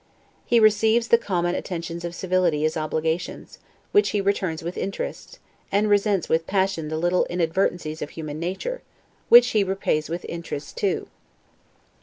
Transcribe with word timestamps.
He 0.47 0.59
receives 0.59 1.09
the 1.09 1.17
common 1.19 1.53
attentions 1.53 2.03
of 2.03 2.15
civility 2.15 2.65
as 2.65 2.75
obligations, 2.75 3.59
which 3.91 4.09
he 4.09 4.19
returns 4.19 4.63
with 4.63 4.75
interest; 4.75 5.37
and 5.71 5.91
resents 5.91 6.27
with 6.27 6.47
passion 6.47 6.87
the 6.87 6.97
little 6.97 7.25
inadvertencies 7.25 8.01
of 8.01 8.09
human 8.09 8.39
nature, 8.39 8.81
which 9.29 9.49
he 9.51 9.63
repays 9.63 10.09
with 10.09 10.25
interest 10.27 10.75
too. 10.75 11.07